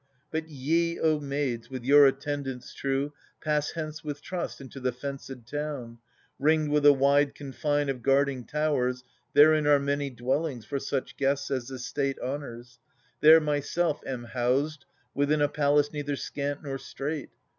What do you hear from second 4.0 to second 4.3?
with